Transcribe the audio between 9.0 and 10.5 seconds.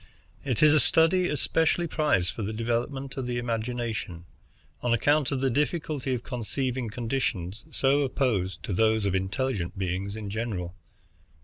of intelligent beings in